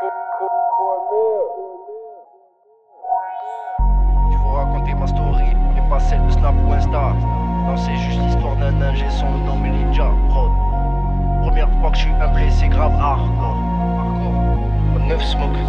Je 0.00 0.06
vous 4.38 4.52
raconter 4.54 4.94
ma 4.94 5.06
story, 5.06 5.50
et 5.76 5.90
pas 5.90 6.00
celle 6.00 6.24
de 6.24 6.30
Snap 6.30 6.54
ou 6.66 6.72
Insta. 6.72 7.12
Non, 7.66 7.76
c'est 7.76 7.96
juste 7.96 8.20
l'histoire 8.22 8.56
d'un 8.56 8.80
ingé 8.80 9.10
son 9.10 9.28
nom 9.30 9.56
Melinja, 9.56 10.10
prod. 10.30 10.50
Première 11.42 11.70
fois 11.80 11.90
que 11.90 11.96
je 11.96 12.02
suis 12.02 12.12
un 12.12 12.28
blessé 12.32 12.68
grave 12.68 12.94
hardcore. 12.98 13.69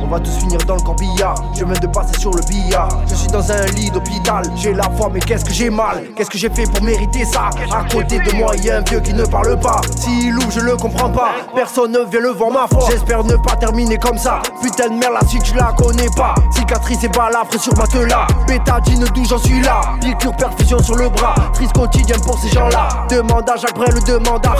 On 0.04 0.08
va 0.08 0.20
tous 0.20 0.38
finir 0.38 0.60
dans 0.68 0.76
le 0.76 0.82
corbillard. 0.82 1.36
Je 1.54 1.64
viens 1.64 1.80
de 1.80 1.88
passer 1.88 2.20
sur 2.20 2.32
le 2.32 2.42
billard. 2.44 2.90
Je 3.08 3.16
suis 3.16 3.28
dans 3.28 3.52
un 3.52 3.66
lit 3.68 3.90
d'hôpital. 3.92 4.44
J'ai 4.56 4.74
la 4.74 4.90
foi, 4.98 5.10
mais 5.14 5.20
qu'est-ce 5.20 5.46
que 5.46 5.54
j'ai 5.54 5.70
mal? 5.70 6.04
Qu'est-ce 6.16 6.30
que 6.30 6.38
j'ai 6.38 6.50
fait 6.50 6.64
pour 6.64 6.84
mériter 6.84 7.26
ça? 7.26 7.50
À 7.72 7.84
côté 7.92 8.20
de 8.20 8.36
moi, 8.36 8.56
y 8.58 8.70
a 8.70 8.78
un 8.78 8.82
vieux 8.82 9.00
qui 9.00 9.14
ne 9.14 9.26
parle 9.26 9.60
pas. 9.60 9.82
S'il 9.96 10.36
ouvre, 10.38 10.52
je 10.52 10.60
le 10.60 10.76
comprends 10.76 11.10
pas. 11.10 11.32
Personne 11.56 11.92
ne 11.92 12.00
vient 12.00 12.20
le 12.20 12.32
vent 12.32 12.52
ma 12.52 12.68
foi. 12.68 12.88
J'espère 12.90 13.24
ne 13.24 13.36
pas 13.38 13.56
terminer 13.56 13.98
comme 13.98 14.18
ça. 14.18 14.42
Putain 14.62 14.90
de 14.90 14.96
merde, 14.96 15.14
là, 15.14 15.20
si 15.28 15.40
tu 15.40 15.54
la 15.56 15.74
connais 15.78 16.10
pas. 16.16 16.36
Cicatrice 16.52 17.04
et 17.04 17.10
balafre 17.10 17.60
sur 17.60 17.76
matelas. 17.78 18.28
Pétadine, 18.48 19.06
d'où 19.14 19.26
j'en 19.26 19.38
suis 19.38 19.62
là? 19.62 19.82
Piqûre, 20.02 20.36
perfusion 20.36 20.80
sur 20.80 20.96
le 20.96 21.10
bras. 21.10 21.36
Triste 21.54 21.74
quotidien 21.74 22.18
pour 22.26 22.38
ces 22.40 22.50
gens-là. 22.50 22.88
Demande 23.10 23.50
à 23.50 23.56
Jacques 23.56 23.76
Brel, 23.76 23.94
demande 24.06 24.46
à 24.46 24.56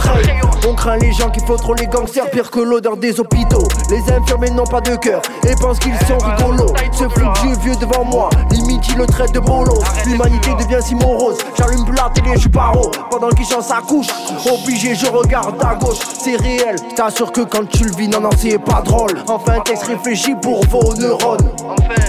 On 0.68 0.74
craint 0.74 0.96
les 0.96 1.12
gens 1.12 1.30
qui 1.30 1.40
font 1.40 1.56
trop 1.56 1.74
les 1.74 1.86
gangsters. 1.86 2.30
Pire 2.30 2.50
que 2.50 2.60
l'odeur 2.60 2.96
des 2.96 3.18
hôpitaux. 3.20 3.68
Les 3.90 4.02
infirmiers 4.12 4.50
n'ont 4.50 4.64
pas 4.64 4.80
de 4.80 4.91
et 4.92 5.54
pensent 5.60 5.78
qu'ils 5.78 5.96
sont 6.06 6.18
rigolos. 6.18 6.72
Ce 6.92 7.04
fout 7.04 7.42
du 7.42 7.54
vieux 7.60 7.76
devant 7.76 8.04
moi, 8.04 8.28
limite 8.50 8.86
il 8.88 8.98
le 8.98 9.06
traite 9.06 9.32
de 9.32 9.40
bolos. 9.40 9.80
L'humanité 10.06 10.50
devient 10.58 10.82
si 10.82 10.94
morose, 10.94 11.38
j'allume 11.56 11.84
plus 11.84 11.96
la 11.96 12.10
télé, 12.10 12.30
je 12.34 12.40
suis 12.40 12.48
paro. 12.48 12.90
Pendant 13.10 13.30
qu'il 13.30 13.46
chante 13.46 13.62
sa 13.62 13.80
couche, 13.80 14.08
obligé 14.46 14.94
je 14.94 15.06
regarde 15.06 15.54
à 15.64 15.74
gauche. 15.74 15.98
C'est 16.18 16.36
réel, 16.36 16.76
t'assure 16.94 17.32
que 17.32 17.42
quand 17.42 17.66
tu 17.68 17.84
le 17.84 17.96
vis, 17.96 18.08
non, 18.08 18.20
non, 18.20 18.30
c'est 18.36 18.58
pas 18.58 18.82
drôle. 18.82 19.22
Enfin, 19.28 19.60
texte 19.64 19.84
réfléchi 19.84 20.34
pour 20.40 20.64
vos 20.66 20.94
neurones. 20.94 21.50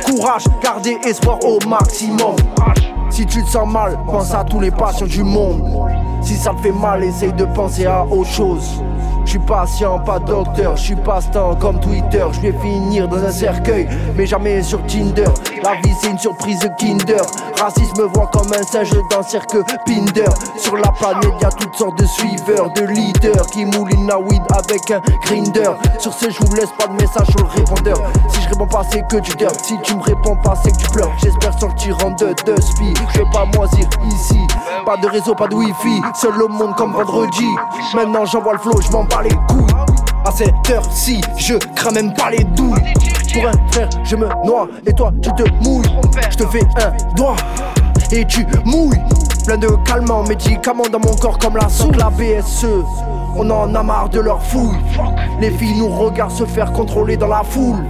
Courage, 0.06 0.44
gardez 0.62 0.98
espoir 1.06 1.40
au 1.44 1.60
maximum. 1.68 2.36
Si 3.10 3.26
tu 3.26 3.44
te 3.44 3.50
sens 3.50 3.72
mal, 3.72 3.98
pense 4.06 4.34
à 4.34 4.44
tous 4.44 4.60
les 4.60 4.72
patients 4.72 5.06
du 5.06 5.24
monde. 5.24 5.62
Si 6.22 6.36
ça 6.36 6.52
te 6.52 6.62
fait 6.62 6.72
mal, 6.72 7.04
essaye 7.04 7.34
de 7.34 7.46
penser 7.46 7.86
à 7.86 8.04
autre 8.06 8.30
chose. 8.30 8.82
Je 9.26 9.30
suis 9.30 9.40
patient, 9.40 10.00
pas 10.00 10.20
docteur, 10.20 10.76
je 10.76 10.84
suis 10.84 10.96
passe-temps 10.96 11.56
comme 11.56 11.80
Twitter. 11.80 12.26
Je 12.34 12.40
vais 12.42 12.54
finir 12.60 13.08
dans 13.08 13.24
un 13.24 13.32
cercueil, 13.32 13.88
mais 14.16 14.26
jamais 14.26 14.62
sur 14.62 14.86
Tinder. 14.86 15.26
La 15.64 15.76
vie 15.76 15.94
c'est 16.02 16.10
une 16.10 16.20
surprise 16.20 16.60
Kinder. 16.78 17.22
Racisme 17.60 18.04
voit 18.14 18.28
comme 18.28 18.52
un 18.54 18.64
singe 18.64 18.92
dans 19.10 19.24
cercle 19.24 19.64
Pinder. 19.86 20.30
Sur 20.58 20.76
la 20.76 20.92
planète 20.92 21.34
y 21.42 21.46
a 21.46 21.50
toutes 21.50 21.76
sortes 21.76 21.98
de 21.98 22.06
suiveurs, 22.06 22.72
de 22.74 22.84
leaders 22.84 23.46
qui 23.48 23.66
moulinent 23.66 24.08
la 24.08 24.20
weed 24.20 24.44
avec 24.52 24.92
un 24.92 25.02
grinder. 25.26 25.72
Sur 26.00 26.14
ce, 26.14 26.30
je 26.30 26.40
vous 26.40 26.56
laisse 26.56 26.72
pas 26.78 26.88
de 26.88 26.94
message 26.94 27.28
sur 27.28 27.46
le 27.46 27.50
répondeur. 27.50 28.04
Si 28.30 28.42
je 28.42 28.50
réponds 28.50 28.68
pas, 28.68 28.84
c'est 28.90 29.08
que 29.08 29.18
tu 29.18 29.36
dors. 29.38 29.56
Si 29.64 29.76
tu 29.84 29.96
me 29.96 30.02
réponds 30.02 30.36
pas, 30.44 30.54
c'est 30.62 30.72
que 30.72 30.78
tu 30.78 30.90
pleures. 30.92 31.12
J'espère 31.24 31.58
sortir 31.60 31.98
en 32.06 32.12
deux, 32.12 32.36
deux 32.46 32.62
spi. 32.62 32.94
Je 33.14 33.20
veux 33.20 33.30
pas 33.32 33.46
moisir 33.56 33.88
ici. 34.06 34.40
Pas 34.86 34.98
de 34.98 35.08
réseau, 35.08 35.34
pas 35.34 35.48
de 35.48 35.56
wifi. 35.56 36.02
Seul 36.14 36.42
au 36.42 36.48
monde 36.48 36.76
comme 36.76 36.92
vendredi. 36.92 37.48
Maintenant 37.96 38.26
j'envoie 38.26 38.54
le 38.54 38.60
flow, 38.60 38.80
je 38.82 38.92
m'en 38.92 39.04
bats 39.04 39.22
les 39.24 39.36
couilles. 39.48 39.74
À 40.26 40.32
cette 40.32 40.70
heure-ci, 40.70 41.22
je 41.38 41.56
crame 41.76 41.96
même 41.96 42.14
pas 42.14 42.30
les 42.32 42.44
douilles. 42.44 42.94
Pour 43.34 43.48
un 43.48 43.72
frère, 43.72 43.90
je 44.04 44.16
me 44.16 44.28
noie. 44.46 44.68
Et 44.86 44.94
toi, 44.94 45.12
tu 45.22 45.30
te 45.34 45.44
mouilles. 45.64 45.90
Je 46.30 46.38
te 46.38 46.46
fais 46.48 46.64
un 46.82 47.16
doigt. 47.16 47.36
Et 48.12 48.26
tu 48.26 48.46
mouilles. 48.66 49.02
Plein 49.46 49.58
de 49.58 49.68
calmants, 49.86 50.24
médicaments 50.24 50.88
dans 50.92 51.00
mon 51.00 51.14
corps 51.16 51.38
comme 51.38 51.58
la 51.58 51.68
soupe. 51.68 51.96
La 51.98 52.10
BSE, 52.10 52.66
on 53.36 53.50
en 53.50 53.74
a 53.76 53.84
marre 53.84 54.10
de 54.10 54.20
leur 54.20 54.42
fouille. 54.42 54.78
Les 55.40 55.52
filles 55.52 55.78
nous 55.78 55.90
regardent 55.90 56.32
se 56.32 56.46
faire 56.46 56.72
contrôler 56.72 57.18
dans 57.18 57.28
la 57.28 57.44
foule. 57.44 57.84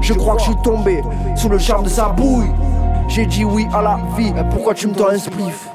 Je 0.00 0.14
crois 0.14 0.34
que 0.36 0.40
je 0.40 0.46
suis 0.46 0.62
tombé 0.62 1.02
sous 1.36 1.48
le 1.48 1.58
charme 1.58 1.84
de 1.84 1.88
sa 1.88 2.08
bouille. 2.08 2.50
J'ai 3.08 3.26
dit 3.26 3.44
oui 3.44 3.66
à 3.74 3.82
la 3.82 3.98
vie, 4.16 4.32
pourquoi 4.50 4.74
tu 4.74 4.86
me 4.86 4.94
tends 4.94 5.08
un 5.08 5.18
spliff? 5.18 5.68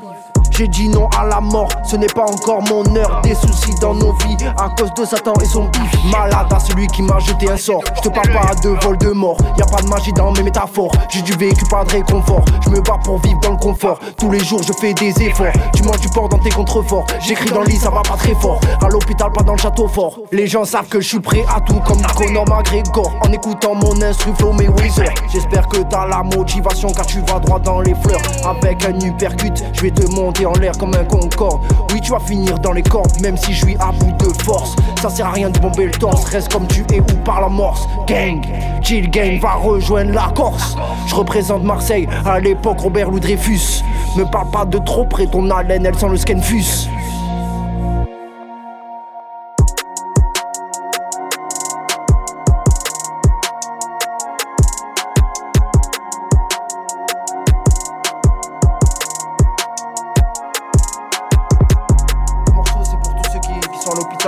J'ai 0.59 0.67
dit 0.67 0.89
non 0.89 1.07
à 1.17 1.23
la 1.25 1.39
mort, 1.39 1.69
ce 1.85 1.95
n'est 1.95 2.07
pas 2.07 2.25
encore 2.25 2.61
mon 2.63 2.83
heure. 2.93 3.21
Des 3.23 3.33
soucis 3.33 3.73
dans 3.79 3.93
nos 3.93 4.11
vies 4.11 4.35
à 4.57 4.67
cause 4.77 4.93
de 4.93 5.05
Satan 5.05 5.33
et 5.41 5.45
son 5.45 5.63
bif. 5.69 6.03
Malade 6.11 6.47
à 6.51 6.59
celui 6.59 6.85
qui 6.87 7.01
m'a 7.01 7.17
jeté 7.19 7.49
un 7.49 7.55
sort. 7.55 7.81
Je 7.95 8.01
te 8.01 8.09
parle 8.09 8.29
pas 8.33 8.53
de 8.55 8.69
vol 8.83 8.97
de 8.97 9.11
mort, 9.11 9.37
y 9.57 9.61
a 9.61 9.65
pas 9.65 9.81
de 9.81 9.87
magie 9.87 10.11
dans 10.11 10.33
mes 10.33 10.43
métaphores. 10.43 10.91
J'ai 11.07 11.21
du 11.21 11.31
vécu, 11.31 11.63
pas 11.71 11.85
de 11.85 11.91
réconfort. 11.91 12.43
Je 12.65 12.71
me 12.71 12.81
bats 12.81 12.99
pour 13.05 13.21
vivre 13.21 13.39
dans 13.39 13.51
le 13.51 13.57
confort. 13.57 13.99
Tous 14.17 14.29
les 14.31 14.43
jours, 14.43 14.61
je 14.61 14.73
fais 14.73 14.93
des 14.93 15.13
efforts. 15.23 15.53
Tu 15.73 15.81
manges 15.83 16.01
du 16.01 16.09
porc 16.09 16.27
dans 16.27 16.39
tes 16.39 16.49
contreforts. 16.49 17.05
J'écris 17.21 17.51
dans 17.51 17.61
le 17.61 17.69
ça 17.69 17.89
va 17.89 18.01
pas 18.01 18.17
très 18.17 18.35
fort. 18.35 18.59
À 18.81 18.89
l'hôpital, 18.89 19.31
pas 19.31 19.43
dans 19.43 19.53
le 19.53 19.59
château 19.59 19.87
fort. 19.87 20.19
Les 20.33 20.47
gens 20.47 20.65
savent 20.65 20.89
que 20.89 20.99
je 20.99 21.07
suis 21.07 21.19
prêt 21.21 21.45
à 21.55 21.61
tout 21.61 21.79
comme 21.87 22.01
Conor 22.17 22.45
McGregor. 22.49 23.13
En 23.21 23.31
écoutant 23.31 23.75
mon 23.75 24.01
instru 24.01 24.33
flow 24.37 24.51
mes 24.51 24.67
Weezer. 24.67 25.13
J'espère 25.31 25.69
que 25.69 25.77
t'as 25.83 26.05
la 26.05 26.21
motivation 26.21 26.91
car 26.91 27.05
tu 27.05 27.21
vas 27.21 27.39
droit 27.39 27.59
dans 27.59 27.79
les 27.79 27.95
fleurs. 27.95 28.19
Avec 28.45 28.83
un 28.83 28.99
uppercut, 28.99 29.53
je 29.71 29.81
vais 29.83 29.91
te 29.91 30.05
monter 30.11 30.48
l'air 30.53 30.77
comme 30.77 30.93
un 30.93 31.03
concorde. 31.03 31.61
Oui, 31.93 32.01
tu 32.01 32.11
vas 32.11 32.19
finir 32.19 32.59
dans 32.59 32.71
les 32.71 32.83
cordes, 32.83 33.19
même 33.21 33.37
si 33.37 33.53
je 33.53 33.65
suis 33.65 33.75
à 33.79 33.91
bout 33.91 34.11
de 34.17 34.43
force. 34.43 34.75
Ça 35.01 35.09
sert 35.09 35.27
à 35.27 35.31
rien 35.31 35.49
de 35.49 35.59
bomber 35.59 35.85
le 35.85 35.91
torse, 35.91 36.25
reste 36.25 36.51
comme 36.51 36.67
tu 36.67 36.81
es 36.93 36.99
ou 36.99 37.17
par 37.23 37.41
la 37.41 37.49
morse. 37.49 37.87
Gang, 38.07 38.41
Chill 38.81 39.09
Gang 39.09 39.39
va 39.39 39.53
rejoindre 39.53 40.11
la 40.11 40.31
Corse. 40.35 40.75
Je 41.07 41.15
représente 41.15 41.63
Marseille, 41.63 42.07
à 42.25 42.39
l'époque 42.39 42.79
Robert 42.79 43.09
Louis 43.09 43.19
Dreyfus. 43.19 43.83
Me 44.17 44.23
parle 44.23 44.49
pas 44.49 44.65
de 44.65 44.77
trop 44.79 45.05
près, 45.05 45.27
ton 45.27 45.49
haleine 45.49 45.85
elle 45.85 45.95
sent 45.95 46.09
le 46.09 46.17
scanfus. 46.17 46.89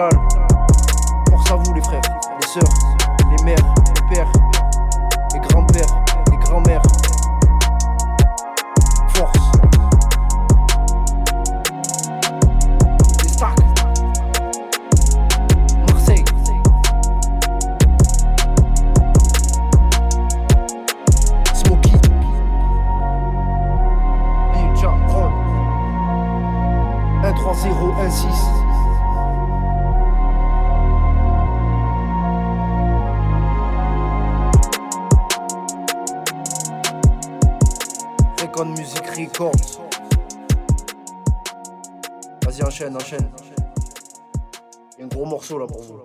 Force 0.10 1.52
à 1.52 1.56
vous, 1.58 1.74
les 1.76 1.82
frères, 1.82 2.02
les 2.40 2.48
sœurs, 2.48 2.64
les 3.30 3.44
mères, 3.44 3.74
les 3.88 4.16
pères, 4.16 4.32
les 5.32 5.40
grands-pères, 5.40 6.02
les 6.32 6.38
grands-mères. 6.38 6.82
Force. 9.10 9.38
Les 13.24 13.30
stacks. 38.62 38.78
Marseille. 38.78 39.02
Smokey. 39.02 39.22
Ninja 39.22 39.30
Prod. 39.34 39.52
13016 39.52 39.52
Recon 39.52 39.52
Music 39.52 39.82
Vas-y 42.46 42.64
enchaîne, 42.64 42.96
enchaîne 42.96 43.32
Il 44.98 45.00
y 45.00 45.02
a 45.02 45.06
un 45.06 45.08
gros 45.08 45.26
morceau 45.26 45.58
là 45.58 45.68
pour 45.68 45.82
vous 45.82 46.00